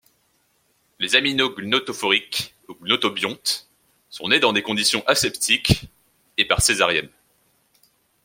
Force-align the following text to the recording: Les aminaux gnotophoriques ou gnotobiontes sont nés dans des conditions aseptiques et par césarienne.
Les 0.97 1.15
aminaux 1.15 1.53
gnotophoriques 1.53 2.55
ou 2.67 2.73
gnotobiontes 2.73 3.69
sont 4.09 4.29
nés 4.29 4.39
dans 4.39 4.51
des 4.51 4.63
conditions 4.63 5.03
aseptiques 5.05 5.89
et 6.39 6.45
par 6.45 6.63
césarienne. 6.63 7.09